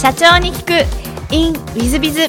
[0.00, 1.34] 社長に聞く。
[1.34, 2.28] In ウィズビズ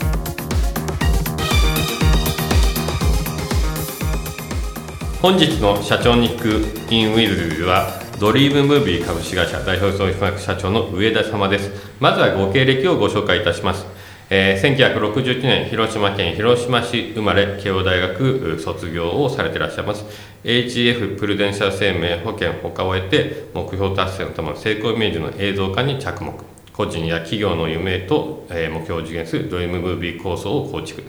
[5.22, 11.70] 本日の社長に聞く in ウィズビズはドリームムービー株式会社代表取締役社長の上田様です。
[12.00, 13.86] まずはご経歴をご紹介いたします。
[14.32, 20.06] えー、1961年広島県広島市生まれ慶応大学卒業をされていらっしゃいます。
[20.44, 26.34] HF プルデンシャル生命保険ほかを得て目標達成のための成功イメージの映像化に着目。
[26.80, 31.04] 個人や企業の夢と、えー、目標を実現するドリームムービー構想を構築、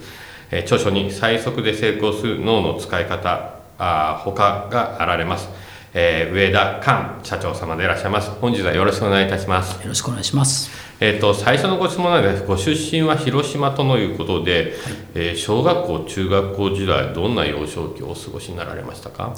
[0.50, 5.48] えー、著書に最速で成功する脳の使い方あ他があられます、
[5.94, 8.32] えー、上田寛社長様でいらっしゃいます。
[8.40, 9.80] 本日はよろしくお願いいたします。
[9.80, 10.72] よろしくお願いします。
[10.98, 19.36] えーと、最初のご質問なんですご出身は広島とのいうことで、はい、えー、小学校中学校時代どんな幼少期をお過ごしになられましたか？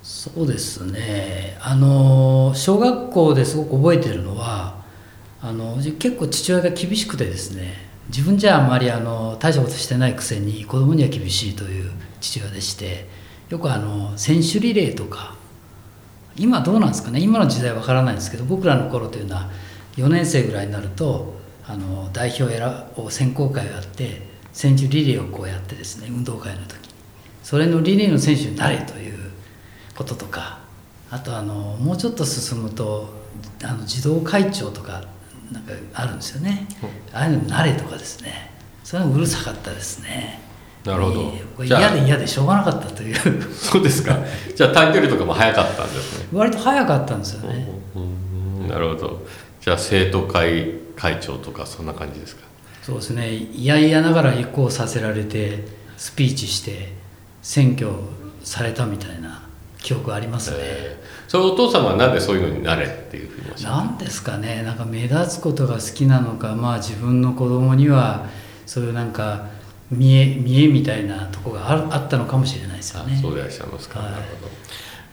[0.00, 1.58] そうですね。
[1.60, 4.75] あの小学校ですごく覚えてるのは
[5.46, 7.74] あの結構父親が厳しくてですね
[8.08, 13.08] 自分じゃあんまりあの大したことしてないくせに子供には厳しいという父親でして
[13.48, 15.36] よくあの選手リレーとか
[16.36, 19.48] 今どうなんですかね今の時代わからないんですけど僕らの頃というのは
[19.96, 26.94] 4年生ぐらいになるとあの代表選を選考会があって選手リレーをこうやってですね運動会の時に
[27.44, 29.30] それのリレーの選手になれという
[29.94, 30.58] こととか
[31.08, 33.14] あとあのもうちょっと進むと
[33.62, 35.14] あの児童会長とか
[35.52, 36.66] なんかあるんですよね、
[37.12, 38.50] ああいうのになれとかですね。
[38.82, 40.40] それはうるさかったですね。
[40.84, 43.42] なるほど、えー、嫌で嫌でしょうがなかったという。
[43.52, 44.18] そうですか。
[44.54, 46.28] じゃあ短距離とかも早かったんですね。
[46.32, 47.68] 割と早かったんですよね。
[48.68, 49.26] なるほど。
[49.60, 52.42] じゃあ生徒会会長とかそんな感じですか？
[52.82, 53.32] そうですね。
[53.34, 55.64] いやいやながら移行させられて
[55.96, 56.92] スピーチして
[57.42, 57.90] 選挙
[58.44, 59.42] されたみたいな
[59.82, 64.62] 記憶ありますね、えー、それお父様は何でそういうのになれっていうふうに何ですかね。
[64.62, 68.26] なんか目立つことが好きなのかまあ自分の子供には
[68.66, 69.46] そういうなんか
[69.90, 73.18] 見え見えみたいなとこがああったのかもしれないですよね。
[73.20, 74.52] そうでいらっしゃいますか、はい、なるほど。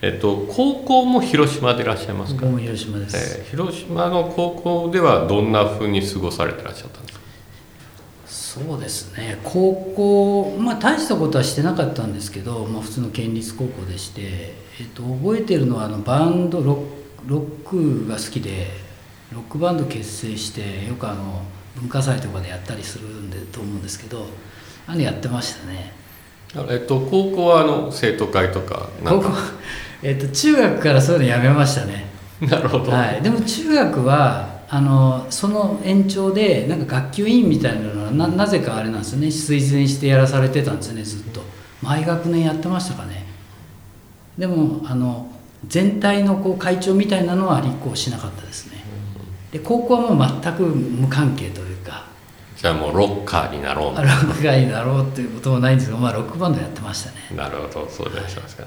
[0.02, 2.46] えっと、高校も広島でいらっしゃいますか？
[2.46, 7.23] 広島です、えー、広島の高校ではどんなふうに過ごされてらっしゃったんですか？
[8.54, 9.40] そうですね。
[9.44, 14.22] 高校まあ大したことはしてなかったんですけど、まあ、普通の県立高校でして、
[14.80, 16.84] えっと、覚えてるのはあのバンドロ
[17.26, 18.68] ロックが好きで
[19.34, 21.42] ロックバンド結成してよくあの
[21.78, 24.28] 文化祭とかでやったりするんでと思うんですけど
[24.86, 25.92] あのやってましたね。
[26.70, 28.90] えっと高校はあの生徒会とか？
[29.04, 29.30] 高校
[30.04, 32.06] えっと、中学からそういうのやめましたね。
[32.42, 39.28] なるほど、はい、でも中学はあのその延長でなんか学級委員みたいなのはななぜかあれなんですよね。
[39.28, 41.42] 推薦してやらされてたんですよねずっと。
[41.84, 43.24] 毎学年やってましたかね。
[44.36, 45.28] でもあの
[45.68, 48.84] 全体のこう会長みたいなのは立候補しなかったですね。
[49.52, 52.08] で高校はもう全く無関係というか。
[52.58, 57.18] じゃあもうロッカーになろうロッカーになろうっていうこともないんですけど、まあ、ロックバンドやってましたね。
[57.36, 57.88] なるほど。
[57.88, 58.64] そうでしますか、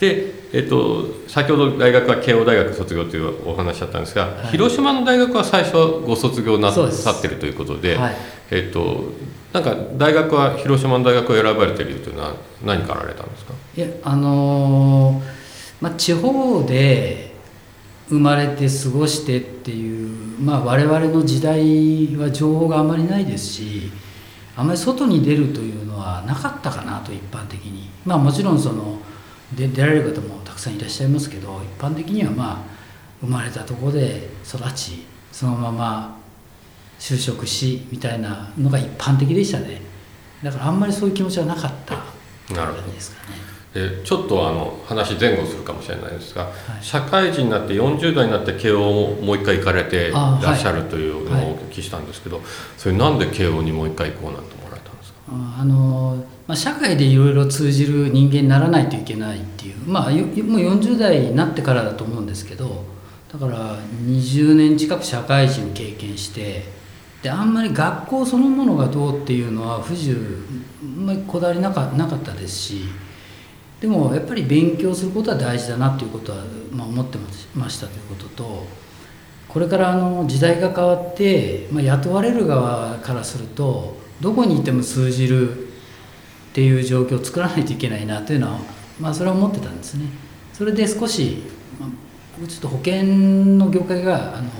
[0.00, 8.16] で、えっと、先ほど大学は慶応大学卒業というお話だったんですが、はい、広島の大学は最初はご卒業なさってるということで、はい、
[8.50, 9.12] えっと、
[9.52, 13.54] なんか大学は広島の大学を選ばれているというのは何からあられたんですか？
[13.76, 15.24] いやあのー、
[15.80, 17.34] まあ、地方で
[18.08, 23.90] 生まれて過ごしてっていう、まあ、我々の時代は情報があまりないですし
[24.56, 27.90] あまり外に出るというのはなかったかなと一般的に。
[28.06, 28.98] まあもちろんその
[29.54, 32.58] で出られる方もたくさんいらっしゃいますけど一般的にはまあ
[33.20, 36.18] 生まれたところで育ちそのまま
[36.98, 39.80] 就職しみたいなのが一般的でしたね。
[40.42, 41.94] だからあんまりそういう気持ちはなかった
[42.54, 43.36] 感じですかね。
[43.74, 46.52] えちょっとあの話前後するかもしれないですが、はい、
[46.84, 52.44] 社会人になって40代になって慶応をもう一回行かれてらっしゃるというのをお聞きしたんですけど、はい、
[52.76, 55.18] それなんで慶応にもう一回行こうなんて思われたんですか？
[55.60, 62.84] あの、まあ、社会でいろいろ通じる人間にならないといけないっていうまあもう40代になってからだと思うんですけど
[63.30, 66.64] だから20年近く社会人経験して
[67.22, 70.16] であんまり学校そのものがどうっていうのは不自由
[70.82, 72.82] あんまりこだわりなかなかったですし。
[73.80, 76.38] でもやっぱり勉強することは大事だなということは、
[76.72, 77.16] まあ、思って
[77.54, 78.66] ましたということと
[79.48, 85.67] これからあの時代が変わって、まあ、雇われる側からするとどこにいても通じる
[86.50, 88.58] っていう状況を作らないといけないなというのは、
[89.00, 90.06] まあ、それは思ってたんですね。
[90.52, 91.42] それで少し、
[91.78, 91.88] まあ、
[92.40, 94.50] 僕ちょっと保険の業界があの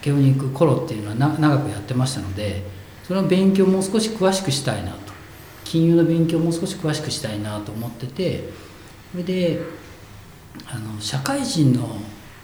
[0.00, 2.62] 慶応に行く頃っていうのは長くやってましたので
[3.02, 4.98] その勉強もう少し詳しくしたいなと
[5.64, 8.48] 金融の勉強もう少し詳しくしたいなと思ってて
[9.10, 9.60] それで
[10.66, 11.88] あの社会人の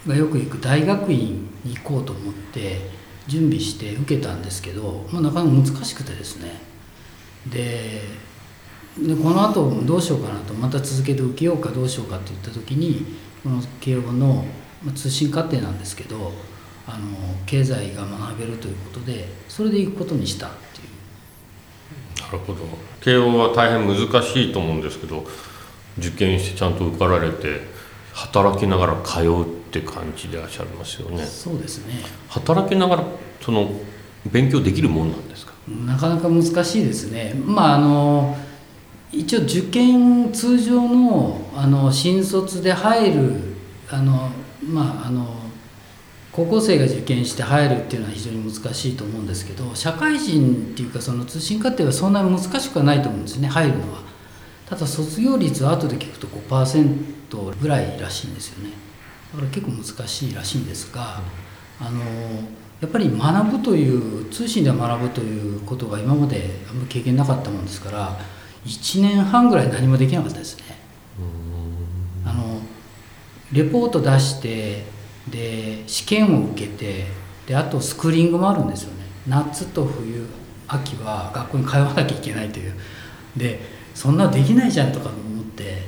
[0.08, 2.80] がよく行く大学院に行こうと思って
[3.28, 6.60] 準備して受けたんですけど、まあ、なかなか難しくてですね
[7.46, 8.02] で
[8.99, 13.06] でこのあとどうしようかなとまた続けて受けようかどうしようかって言った時に
[13.43, 14.44] この慶応の、
[14.85, 16.33] まあ、通信課程なんですけど
[16.87, 17.06] あの
[17.47, 22.23] 経済が学べるということでそれで行くことにしたっていう。
[22.23, 22.61] なるほど。
[23.00, 25.25] 慶応は大変難しいと思うんですけど
[25.99, 27.61] 受験してちゃんと受かられて
[28.12, 31.25] 働きながら通うって感じでいらっしゃいますよね。
[31.25, 31.94] そうですね。
[32.29, 33.05] 働きながら
[33.41, 33.71] その
[34.31, 35.55] 勉強できるもんなんですか？
[35.87, 37.35] なかなか難しいですね。
[37.35, 38.37] まああの
[39.12, 43.35] 一応受験通常のあの新卒で入る
[43.91, 44.31] あの
[44.64, 45.37] まああの
[46.32, 54.03] 高校生が受験して入るっていうのは非常に難しいと思うんですけど社会人っていうかその通信課程はそんなに難しくはないと思うんですね入るのは。
[54.67, 58.70] ただ卒業率は後で聞くと5%ぐらいらしいんですよね。
[59.35, 61.20] だから結構難しいらしいんですが、
[61.79, 62.00] あの
[62.81, 68.19] やっぱり学ぶという通信で学ぶということが今まであんまり経験なかったもんですから
[68.67, 70.64] 1年半ぐらい何もできなかったですね。
[72.25, 72.61] あの
[73.53, 74.85] レポート出して
[75.29, 77.06] で試験を受けて
[77.47, 79.05] であとスクーリングもあるんですよね。
[79.26, 80.26] 夏と冬
[80.69, 82.75] 秋は学校に通わなきゃいけないという。
[83.37, 83.61] で
[83.94, 85.82] そんなできないじゃんとか思って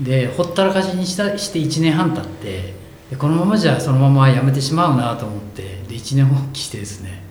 [0.00, 2.74] でほったらかしにしたして1年半経って
[3.10, 7.22] でこのままじゃそのままやめてしまうなと思ってで1年放棄してですね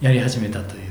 [0.00, 0.89] やり始めたという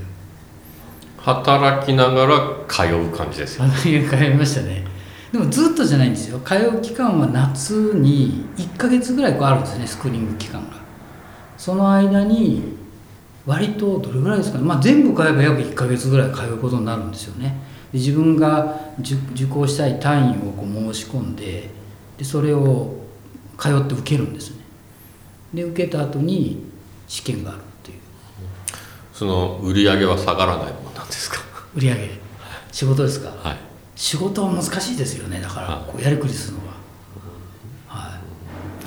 [1.21, 4.01] 働きながら通う感じですよあの通い
[4.35, 4.85] ましたね。
[5.31, 6.39] でもずっとじゃないんですよ。
[6.39, 10.79] 通う期間は夏に1ヶ月ぐらいこうあるんですねスクーリング期間が。
[11.57, 12.77] その間に
[13.45, 17.59] 割とどれぐらいですかね、まあ、全部買えば約1ヶ月ぐらい通うことになるんですよね。
[17.91, 21.69] で自分が受受講したい単位をこう申し込んで
[22.17, 22.95] でそれを
[23.57, 24.57] 通って受けるんですね。
[25.53, 26.63] で受けた後に
[27.07, 27.97] 試験があるっていう。
[29.13, 30.73] その売り上げは下がらない
[31.09, 31.37] ですか？
[31.75, 32.09] 売り上げ。
[32.71, 33.29] 仕事ですか？
[33.29, 33.57] はい。
[33.95, 35.41] 仕事は難しいですよね。
[35.41, 35.91] だからはい。
[35.91, 36.73] こうやりくりするのが、
[37.87, 38.19] は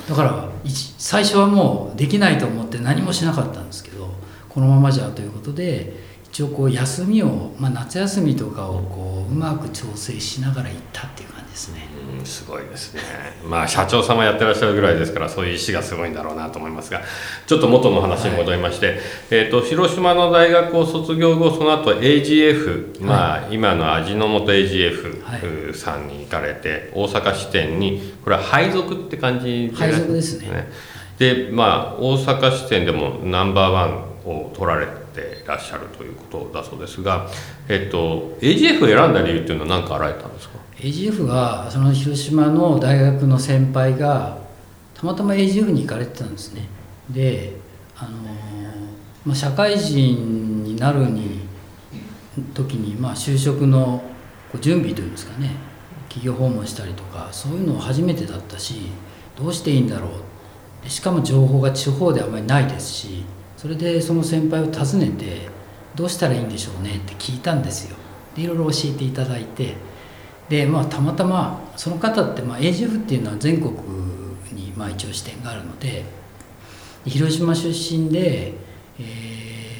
[0.05, 4.09] い、だから一最初はもうできないと思って何もしなかったんですけど
[4.49, 5.93] このままじゃということで
[6.25, 11.87] 一応こう休みを、まあ、夏休みとかをこううまく調整しながら行ったっていうですね。
[12.19, 13.01] うんすごいですね。
[13.47, 17.01] まあ社長様やってらっしゃるぐらいですからそういう意志がすごいんだろうなと思いますが
[17.45, 25.37] ちょっと元の話に戻りまして、えー、と広島の大学を卒業後その後 AGF、まあ今の味の素 AGF は
[25.71, 25.73] い。
[25.75, 30.69] さんに行かれて大阪支店にこれは配属って感じで配属ですね。
[31.19, 37.27] でまあ大阪支店でもナンバーワンを取られてらっしゃるということだそうですが、
[37.69, 40.62] えっと、AGF を選んだ理由っていうのは何かあられたんですか？
[40.83, 44.37] AGF がその広島の大学の先輩が
[44.93, 46.67] たまたま AGF に行かれてたんですね。
[47.09, 47.55] で
[47.95, 48.09] あの、
[49.25, 51.39] まあ、社会人になるに
[52.53, 54.03] 時に、まあ、就職の
[54.51, 55.55] こう準備というんですかね。
[56.09, 58.81] 企業訪問したりとかそういうの初めてだったし
[59.37, 60.09] どうしていいんだろ
[60.85, 60.89] う。
[60.89, 63.23] しかも情報が地方であまりないですし
[63.55, 65.47] それでその先輩を訪ねて
[65.95, 67.95] どうしたらいいんでしょうねって聞いたんですよ。
[68.35, 69.75] でいろいろ教えていただいて
[70.53, 73.73] でまあたまたまその方って、まあ、AGF っていうのは全国
[74.51, 76.05] にまあ一応支店があるので
[77.05, 78.53] 広島出身で、
[78.99, 79.33] えー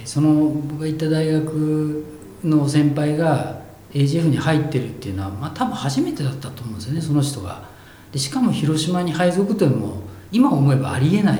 [0.05, 2.05] その僕が行った大学
[2.43, 3.61] の先輩が
[3.93, 7.63] AGF に入ってるっていうのは、まあ、多分初めてだったと思うんですよねその人が。
[8.11, 10.01] でしかも広島に配属というのも
[10.31, 11.39] 今思えばありえない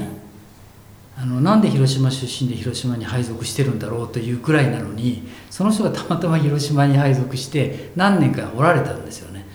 [1.16, 9.46] あのなんで広島出身で広島に配属してるんだろうというくらいなのにその人がたまたま広島に配属して何年かおられたんですよね。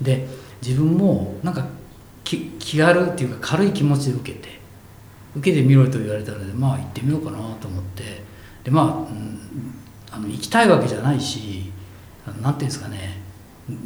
[0.00, 0.26] で
[0.62, 1.66] 自分もなんか
[2.24, 4.60] き気軽っていうか軽い気持ちで受けて
[5.36, 8.22] 受けてみろと言われたのでまあ行ってみようかなと思って。
[8.64, 9.38] でまあ,、うん、
[10.10, 11.72] あの行きたいわけじゃないし
[12.26, 13.20] あのなんていうんですかね。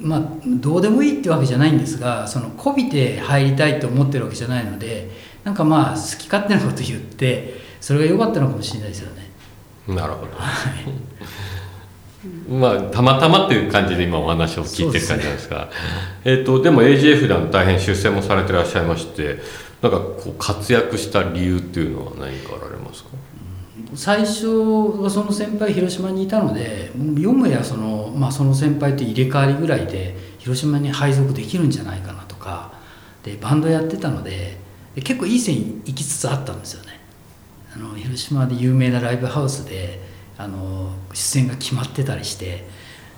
[0.01, 5.11] まあどうでもいいってわけじゃないんですがそのこびて入りたいと思ってるわけじゃないので
[5.47, 9.31] なんかまあ好き勝手なこと言ってそれが良かったのかもしれないですよね。
[9.87, 10.33] なるほど。
[12.59, 15.71] まあたまたまっていう感じで今お話を聞いてる感じなんですが。
[16.25, 19.39] えっとでも AGF では大変出世もされてらっしゃいまして
[19.83, 23.11] なんかこう活躍した理由っていうのは何かあられますか？
[23.95, 32.73] 最初はその先輩広島にいたのでよもやその,、まあ、その先輩と入れ替わりぐらいで広島に配属できるんじゃないかなとか
[33.23, 34.66] でバンドやってたので
[34.97, 36.99] で結構いい線行きつつあったんですよね。
[37.75, 40.01] あの広島で有名なライブハウスで
[40.39, 42.67] あの出演が決まってたりして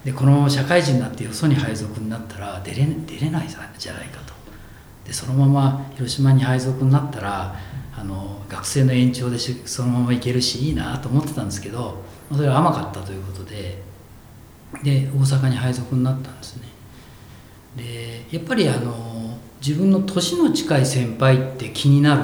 [0.04, 4.34] でこの社会人になってよそに配属になったら出れ出れないじゃないかと。
[5.06, 7.54] でそのまま広島に配属になったら
[7.96, 13.80] あの学生の延長でそのまま行けるしいいなと思ってたんですけどそれは甘かったということで
[14.82, 16.68] で大阪に配属になったんですね。
[17.76, 19.27] でやっぱりあの
[19.64, 22.22] 自分の年の近い先輩って気になる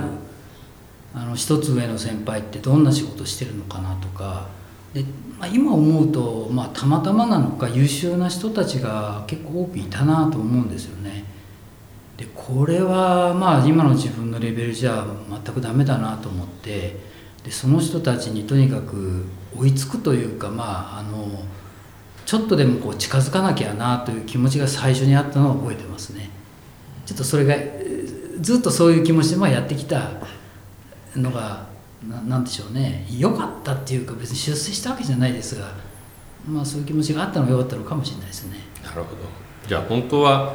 [1.15, 4.49] あの一つ上の先輩ってどんな仕事してるのかなとか
[4.93, 5.05] で、
[5.39, 11.25] まあ、今思うと、まあ、たまたまなのか優秀な人たちが結構多くいたなと思うんですよね。
[12.17, 16.97] でこれはまあ今の自分のレベルじゃ全くダメだなと思って
[17.43, 19.27] でその人たちにとにかく
[19.57, 21.43] 追いつくというかまああの
[22.25, 26.31] ちょっとでもこう近づかなきゃなという気持ちが最初にあったのを覚えてますね。
[27.07, 27.55] ちょっとそれが
[28.41, 30.11] ずっとそういう気持ちでまあやってきた
[31.17, 31.67] のが
[32.09, 33.07] ななんでしょうね。
[33.11, 35.73] 良かったっていうか別に出世したわけじゃないですが
[36.49, 38.59] まあそういう気持ちがあったのが良かったのかもしれないですね。
[38.83, 39.17] なるほど。
[39.67, 40.55] じゃあ本当は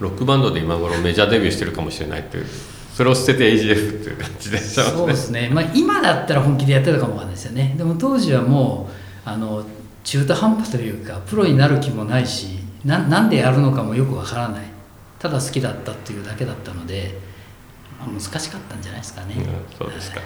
[0.00, 2.46] ロックバンドで今頃メジャーデビューしてるかもしれないっていう
[2.94, 7.74] それを捨てて AGF っていう感じでしたそうですね、まあ、今だったら本気でやってたかもわかんないですよね。
[7.76, 8.88] でも当時はも
[9.24, 9.64] うあの
[10.04, 14.64] 中途半端というかプロになる気もないしななんでやるのかもよくわからない
[15.18, 17.18] ただ好きだったっていうだけだったので、
[17.98, 20.20] まあ、難しかったんじゃないですかね、うんそうですか。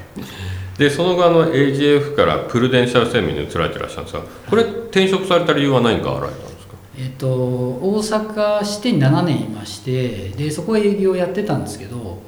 [0.79, 6.75] でその後あの AGF からプルデンシャル生命に移られてらっしゃるんですがこれ転職された理由は何かあられたんですか？
[6.99, 12.21] えっと大阪支店に7年いましてでそこは営業やってたんですけど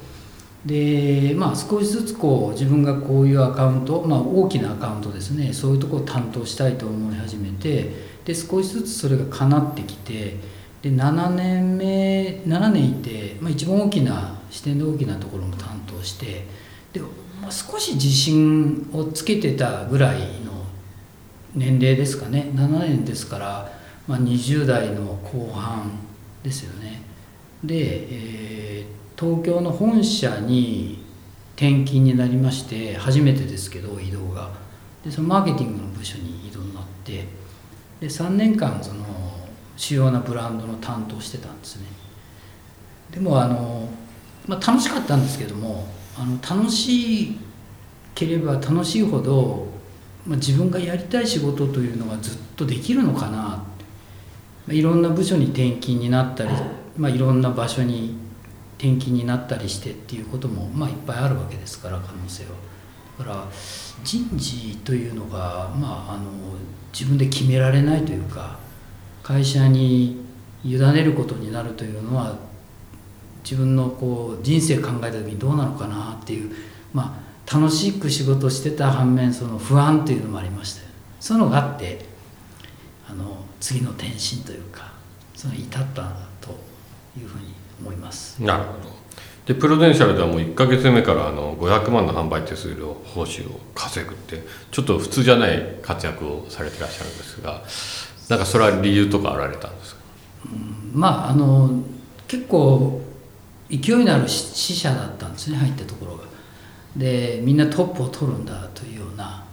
[0.65, 5.53] でまあ少しずつこう自分がこういうアカウント、まあ、大きなアカウントですね。
[5.53, 7.91] そういうところを担当したいと思い始めて
[8.25, 10.37] で少しずつそれが叶ってきて
[10.85, 16.45] で7年目7年いて、まあ、一番大きな視点で大きなところも担当して
[16.93, 17.01] で、
[17.41, 20.53] まあ、少し自信をつけてたぐらいの
[21.55, 22.51] 年齢ですかね。
[22.53, 23.71] 7年ですから、
[24.07, 25.91] まあ、20代の後半
[26.43, 27.01] ですよね。
[27.63, 30.99] で、えー東京の本社に
[31.55, 34.51] 転勤になりまして初めてですけど移動が。
[35.03, 37.25] でそのマーケティングの部署に移動になって。
[38.01, 39.04] で3年間その
[39.77, 41.87] 主要なブランドの担当してたんですね
[43.11, 43.89] でもあの、
[44.47, 47.37] まあ、楽しかったんですけどもあの楽し
[48.13, 49.67] ければ楽しいほど、
[50.25, 53.63] まあ、自分がやりたい仕事というのがずっとできるのかなま
[54.69, 56.49] あいろんな部署に転勤になったり、
[56.97, 58.17] まあ、いろんな場所に
[58.77, 62.49] 転勤になったりしてっていうことも、まあ、いっぱいあるわけですから可能性は。
[63.17, 63.47] だから
[64.03, 66.23] 人事というのが、まあ、あの
[66.91, 68.59] 自分で決められないというか
[69.25, 70.23] 会社に
[70.63, 72.37] 委ねることになるというのは
[73.43, 76.55] 自分のこう人生考えた時にどうなのかなっていう、
[76.93, 80.81] まあ、楽しく仕事してた反面その不安というのもありました
[81.19, 82.05] そういうのがあって
[83.09, 84.93] あの次の転身というか
[85.33, 86.03] その至った
[86.39, 86.51] と
[87.17, 87.45] いうふうに
[87.81, 88.39] 思います。
[88.43, 88.95] なるほど
[89.47, 97.63] でプロデンシャルではもう1か月目からあの500万の販売手数料報酬を稼ぐってちょっと普通じゃない活躍をされてらっしゃるんですが
[98.29, 100.01] なんかそれは理由とかあられたんですか？
[100.93, 101.83] まああの
[102.27, 103.01] 結構
[103.69, 106.23] 勢いのある死者だったんですね入ったところが。
[106.95, 109.43] でみんなトップを取るんだというような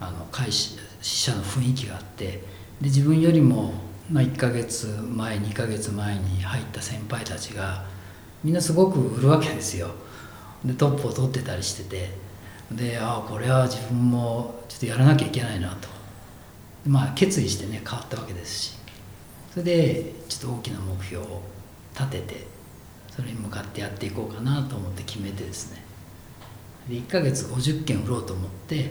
[0.00, 2.42] あの会社死者の雰囲気があってで
[2.82, 3.72] 自分よりも、
[4.10, 7.84] まあ、1ヶ月前2ヶ月前に入った先輩たちが
[8.44, 9.88] みんなすごく売るわけですよ。
[10.64, 12.10] でトップを取ってたりしてて
[12.70, 15.88] でああこれは自分もちょっとやらなきゃいけないなと
[16.86, 18.82] まあ決意してね変わったわけですし。
[19.52, 21.42] それでちょっと大きな目標を
[21.94, 22.46] 立てて
[23.14, 25.84] それに向かってやっていこうかなと思って決めてですね。
[26.88, 28.90] で1ヶ月50件売ろうと思って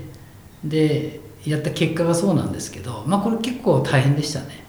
[0.64, 4.64] でやった結果がそうなんですけどまあこれ結構大変でしたね。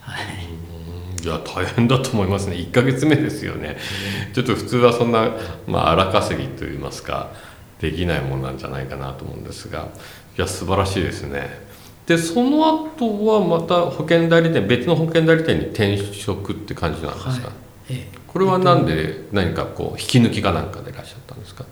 [0.00, 0.26] はい。
[1.22, 2.56] いや大変だと思いますね。
[2.56, 3.76] 1か月目ですよね、
[4.34, 5.32] ちょっと普通はそんな、
[5.66, 7.32] まあ、荒稼ぎといいますか
[7.80, 9.88] できないものなんじゃないかなと思うんですが。
[10.36, 11.67] いや素晴らしいですね。
[12.08, 17.40] でその後はまた保険代理店別の保険代理店に転職って感じなんですか、はい。
[17.90, 18.18] ええ。
[18.26, 21.66] これはなんで何かこう引き抜きかなんかでいらっしゃったんですか？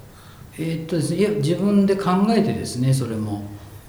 [0.59, 3.45] えーっとですねいや自分で考えてですねそれも。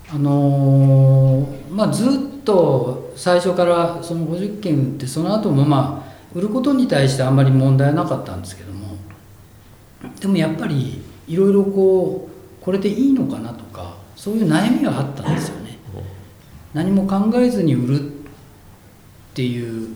[0.09, 2.09] あのーまあずっ
[2.45, 8.95] と最初からその50件売ってその後もまあ売ることに対してあんまり問題はなかったんですけども。
[10.21, 12.29] でもやっぱりいろいろこ
[12.61, 15.66] うこれでいいのかなとかそういう悩みはあったんですよね
[16.77, 18.13] 何も考えずに売るっ
[19.33, 19.89] ていう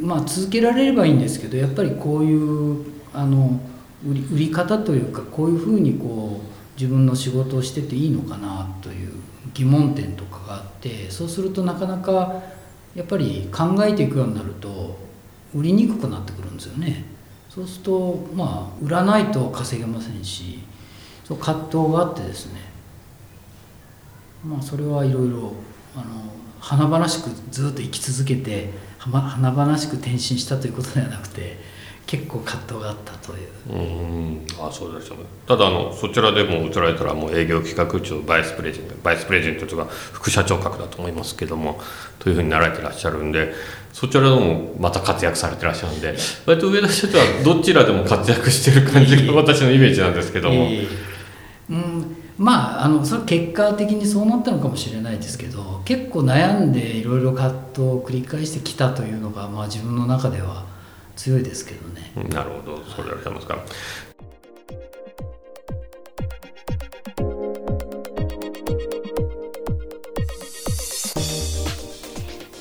[0.00, 2.84] まあ続けられればいいんですけどやっぱりこういう
[3.14, 3.60] あの
[4.04, 9.12] 売り売り方というかこういうふうにこう自分の仕事をしてていいのかなという
[9.54, 12.42] 疑問点とかがあってそうするとなかなか
[12.96, 14.98] やっぱり考えていくようになると
[15.54, 17.04] 売りにくくなってくるんですよね。
[17.48, 20.58] そうするとまあ売らないと稼げませんし
[21.24, 22.60] そう葛藤があってですね
[24.44, 25.52] まあそれはいろいろ
[25.94, 26.04] あの
[26.60, 31.56] 華々しくずっと生き続けて華々しく転身したということではなくて
[32.06, 33.48] 結構葛藤があったという。
[33.70, 34.46] うん。
[34.58, 35.24] あそうですよね。
[35.46, 41.78] ただあのそちらでも移られたらもう営業企画長バイスプレジデントバイスプレジデントというか副社長格だと思いますけども
[42.18, 43.52] というふうになられてらっしゃるんで
[43.92, 46.16] そちらでもまた活躍されてらっしゃるんで
[46.46, 50.88] 割と上田社長はどちらでも活躍してる感じが私のイメージなんですけども、えー
[51.70, 60.64] うんまああのそれ結果的にそうなったのかもしれないですけど結構悩んでいろいろ葛藤を繰り返してきたというのが、まあ、自分の中では
[61.16, 62.12] 強いですけどね。
[62.30, 62.84] なるほど。
[62.84, 63.46] それます。
[63.46, 63.58] か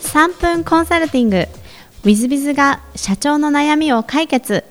[0.01, 1.47] 3分コンサルティング。
[2.03, 4.63] w i z b i z が社長の悩みを解決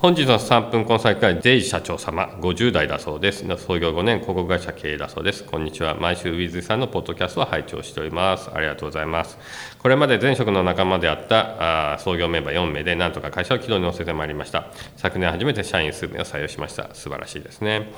[0.00, 3.44] 本日の3分コンサル会税理社長様50代だそうです。
[3.58, 5.44] 創業5年広告会社経営だそうです。
[5.44, 5.94] こんにちは。
[5.94, 8.50] 毎週ウィズさんのポッドキャストを拝聴しております。
[8.50, 9.36] ありがとうございます。
[9.78, 14.68] これまで前職の仲間であったあ創業メンバー4名でなんとか会社を軌道に乗せてまいりました。
[14.96, 16.94] 昨年初めて社員数名を採用しました。
[16.94, 17.92] 素晴らしいですね。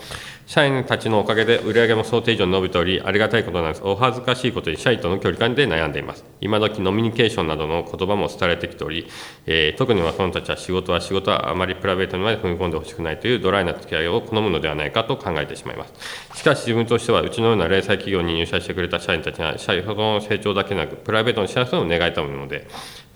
[0.47, 3.82] 社員たちのおかげで売上も想定以上に伸びておりありがたいことなんです。
[3.85, 6.25] お恥ずかしいことに社員との距離感で悩んでいます。
[6.40, 9.06] 今時ノミニケーションなどの言葉も伝えられてきており、
[9.47, 15.93] えー、特に若者たちは仕事は仕事はあまりプライベートにまで踏み込んでほしくないというドライな付き合いを好むのではないかと考えてしまいます。
[16.39, 22.67] しかし自分としてはうちのような零細企業に入社してくれた社員たちが社員の成長だけなくプライベートの幸せを願いたもので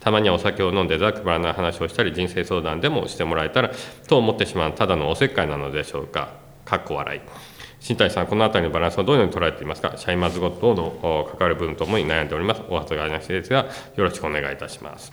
[0.01, 3.73] たまにはお酒を飲んでざくばらな話をしたり人生相談でもしてもらえたら
[4.09, 6.35] と思ってしまうただのおせっかいなのでしょうか。
[6.65, 7.56] かっこ笑い。
[7.81, 12.63] 新谷さん、このあたりのバランスをどのように捉えていますか、シャインマスゴットの関わる部分ともに悩んでおります。
[12.69, 13.67] お恥ずかしいですが、
[13.97, 15.13] よろしくお願いいたします。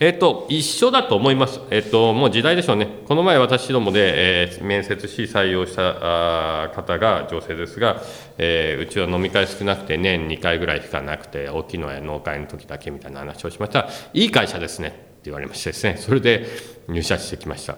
[0.00, 1.60] えっ、と、一緒だと思います。
[1.70, 2.88] えっ、と、もう時代でしょうね。
[3.06, 8.00] この前、私どもで、えー、面接し採用したあ方が女性ですが、
[8.38, 13.88] えー、うちは飲み会少なくて年2回ぐらいしかなくて、大きいのは農会の時だけみたいな話をしました。
[14.14, 16.46] いい会社ですねって言われましてですね、それで
[16.88, 17.76] 入社してきました。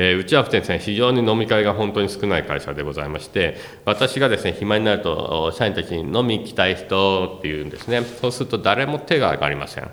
[0.00, 9.90] えー、うちはですね、非常に飲み会が本当に少ない会社でございまして、私がですね、暇になると、社員たちに飲み行きたい人っていうんですね、そうすると誰も手が上がりません。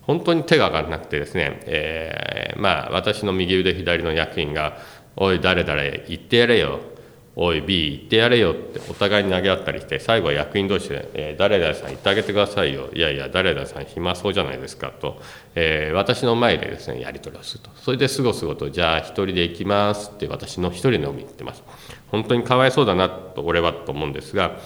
[0.00, 4.78] 本当に手が上がらなくてですね、えー、まあ、私の右腕左の役員が、
[5.16, 6.80] おい、誰々、行ってやれよ。
[7.34, 12.90] おい B 言ってやれよってお互いに投げ合ったりして最後は役員同士で、えー、誰々さん言ってあげてくださいよ。
[12.92, 15.20] いやいや誰々さん暇そうじゃないですかと、
[15.54, 17.70] えー、私の前でですねやり取りをすると。
[17.76, 21.62] それですごすごとじゃあ一人で行きますって私の一人で飲みに行ってます。
[22.10, 24.58] 本当にかわいそうだなと俺はと思うんですが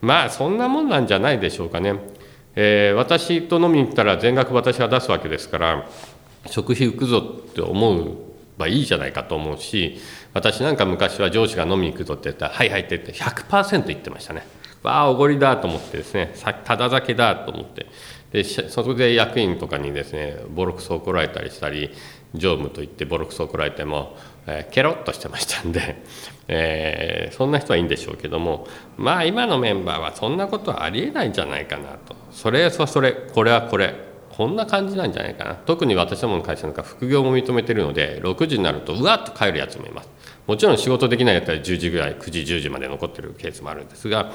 [0.00, 1.94] まあそんなもんなんじゃないでしょうかね、
[2.56, 5.88] えー、私と飲みに行ったら全額私が出すわけですから
[6.46, 8.27] 食費浮くぞって思う
[8.58, 9.98] ばいいじゃないかと思うし
[10.34, 14.46] 私なんか昔は上司が飲みに行くぞって言ったら「はいはい」って言って100%言ってましたね。
[14.82, 17.86] わあおごりだと思ってですねただ酒だと思って。
[18.32, 21.90] でそこで役員とかにですねボロクソ怒られたりしたり
[22.34, 26.02] 常務と言ってボロクソ怒られても、えー、ケロッとしてましたんで、
[26.46, 28.66] えー、そんな人はいいんでしょうけども
[28.98, 32.14] まあ今のメンバーはそんなことはありえないんじゃないかなと。
[32.30, 34.07] それはそれこれはこれ。
[34.38, 35.56] こんな感じなんじゃないかな。
[35.56, 40.08] 特に私どもの会社なんか副業も認めてるので6時になるとうわっと帰るやつもいます。
[40.46, 44.30] もちろん仕事できないやったら10時ぐらい9時10時まで残ってるケースもあるんですが、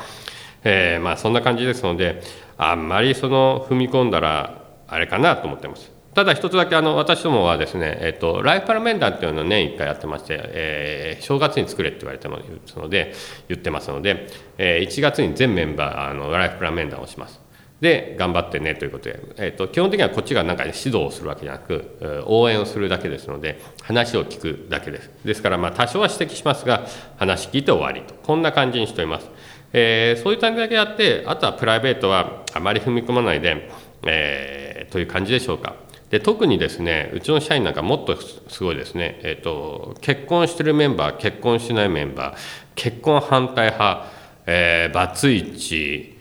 [0.65, 2.21] えー、まあそんな感じですので
[2.57, 5.89] あんまりその踏み込んだらあれかなと思ってます。
[6.13, 12.37] ただ一つだけあの私どもはですね、えっと、ライフパラ面談っていうのを年1回やってまして、えー、正月に作れって言われたの
[12.89, 13.13] で
[13.47, 17.42] 言ってますので、えー、1月に全メンバーあのライフプラ面談をします。
[17.83, 25.11] で頑張ってねということで、えーと、基本的にはこっちがなんか、指導をするわけじゃなく応援をするだけですので話を聞くだけです。
[25.25, 28.15] ですからまあ多少は指摘しますが話聞いて終わりと。
[28.23, 29.29] こんな感じにしております、
[29.73, 33.69] えー、そういう感じだけやってあとはプライベートはあまり踏み込まないで、
[34.07, 35.75] えー、という感じでしょうか。
[36.09, 42.37] で特にですねうちの社員なんかもっとすごいですね、えーと、結婚してるメンバー結婚してないメンバー
[42.75, 44.05] 結婚反対派、
[44.45, 46.12] えー、バツイチ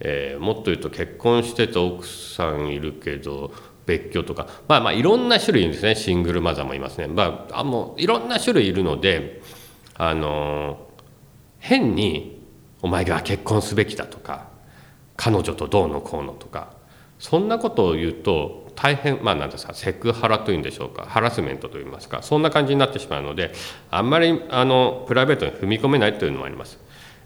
[0.00, 3.52] えー、もっと言うと結婚してて奥さんいるけど
[3.86, 4.46] 別居とか。
[4.68, 5.94] まあまあいろんな種類ですね。
[5.94, 7.06] シングルマザーもいますね。
[7.06, 9.42] まああもういろんな種類いるので
[9.94, 10.88] あの
[11.58, 12.40] 変に
[12.82, 14.48] 「お前が結婚すべきだ」とか
[15.16, 16.72] 「彼女とどうのこうの」とか
[17.18, 23.52] そんなことを言うと大変まあ何ですかセクハラというんでしょうかハラスメントといいますかそんな感じになってしまうので
[23.90, 26.80] あんまりあのプライベートに踏み込めないというのもあります。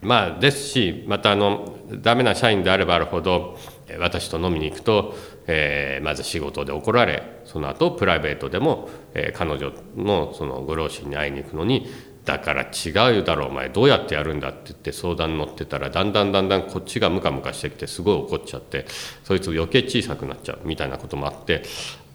[0.05, 3.59] まあ、ですしまたあのダメな社員であればあるほど
[3.99, 5.15] 私と飲みに行くと、
[5.47, 11.87] えー、まず仕事で怒られその後プライベートでも、えー、彼女のそのご両親に会いに行くのに
[12.25, 18.87] だから違うだろうお前どうやってやるんだって言って相談乗ってたらだんだんだんだんこっちがムカムカしてきてすごい怒っちゃって
[19.25, 21.63] そいつ余計小さくなっちゃうみたいなこともあって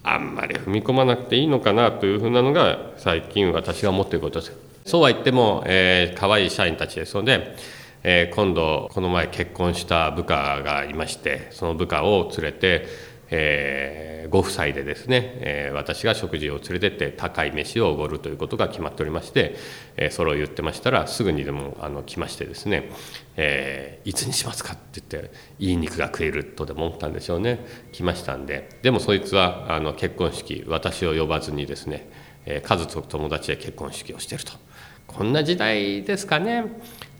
[0.02, 4.52] あんまり踏み込まなくていいのかなというふうなのが最近私が思っていることです。
[4.84, 7.14] そうは言っても、えー、可愛い社員たちです。
[7.16, 7.56] ので、
[8.02, 19.54] えー、今度この前結婚した部下がいましてその部下を連れてえー、ご夫妻でですね、えー、私が食事を連れてって高い飯をおごるということが決まっておりまして、
[19.96, 22.90] えー、それを言ってましたらすぐにでもあの来ましてですね、
[23.36, 27.64] えいつにしますかって言っていい肉が食えるとでも思ったんでしょうね。
[27.92, 28.68] 来ましたんで。
[28.82, 32.10] でもそいつはあの結婚式私を呼ばずにですね、
[32.46, 34.52] え家族と友達で結婚式をしてると。
[35.16, 36.64] こんな時代ですかね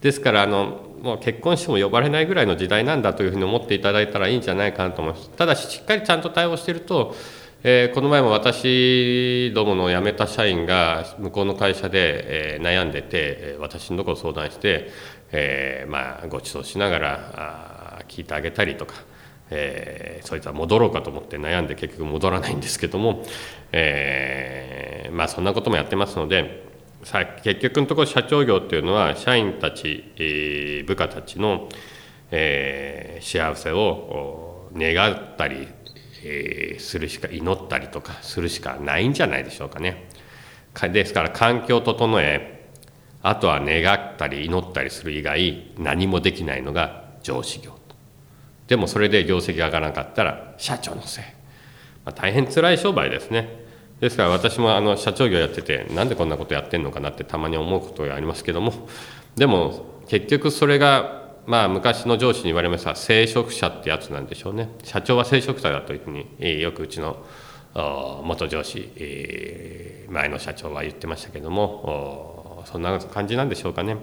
[0.00, 7.14] ですからあのもう結婚しても呼ばれないぐらいの時代なんだというふうに思っていただいたらいいんじゃないかなと思いますただししっかりちゃんと対応してると、
[7.62, 14.90] えー、この前も私どもの辞めた社員が向こうの会社で、えー、悩んでて私のところ相談して、
[15.32, 18.94] えー、まあ、ご馳走しながらあ聞いてあげたりとか。
[19.52, 23.24] えー、そいつは戻ろうかと思って悩んで結局戻らないんですけども、
[23.72, 26.69] えー、まあそんなこともやってますので
[27.02, 31.68] さ結局のところ社長業っていうのは社員たち、えー、部下たちの、
[32.30, 35.68] えー、幸せを願ったり、
[36.24, 40.08] えー、するしか祈ったりとかするしかないんじゃないでしょうかね。
[40.92, 42.68] ですから環境を整え
[43.22, 47.78] あとは願ったり祈ったりする以外何もできないのが上司業と
[48.68, 51.24] でもそれで業績が上がらなかったら社長のせい、
[52.04, 53.69] まあ、大変辛い商売ですね。
[54.00, 58.88] ですから私もあの社長業やっててなんでこんなことやってんのかなってたまに思うことがありますけども
[59.36, 67.24] でも結局それがまあ昔の上司に言われました聖職者ってやつなんでしょうね社長は聖職者だというふうによくうちの
[67.74, 73.96] 元上司前の社長は言ってましたけどもそんな感じなんでしょうかね。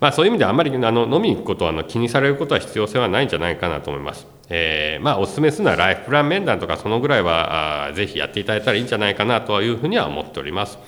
[0.00, 4.26] まあ、そういう意味ではあまりあの飲みに行くことはあの気にされることは必要性はないんじゃないかなと思います。
[4.54, 10.78] えー、まあ、お勧めするのはライフプラン面談とかそのぐらいはあぜひやっていただいたらいいんじゃないかなというふうには思っております。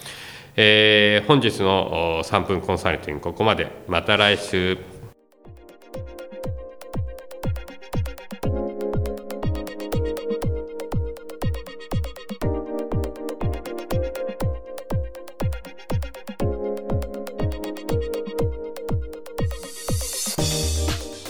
[0.55, 4.77] えー、本日の3分コンサルティングここまでまた来週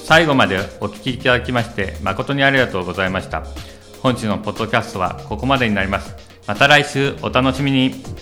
[0.04, 3.42] 最後までお聴きいただきまして誠にありがとうございました。
[4.02, 6.14] 本日のポッドキャストはここまでになります。
[6.46, 8.13] また来週お楽しみに。